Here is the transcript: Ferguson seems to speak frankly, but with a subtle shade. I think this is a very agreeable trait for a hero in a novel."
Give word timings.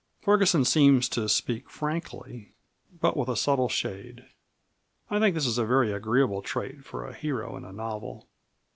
Ferguson 0.19 0.65
seems 0.65 1.07
to 1.09 1.29
speak 1.29 1.69
frankly, 1.69 2.55
but 2.99 3.15
with 3.15 3.29
a 3.29 3.35
subtle 3.35 3.69
shade. 3.69 4.25
I 5.11 5.19
think 5.19 5.35
this 5.35 5.45
is 5.45 5.59
a 5.59 5.63
very 5.63 5.91
agreeable 5.91 6.41
trait 6.41 6.83
for 6.83 7.05
a 7.05 7.13
hero 7.13 7.55
in 7.55 7.65
a 7.65 7.71
novel." 7.71 8.27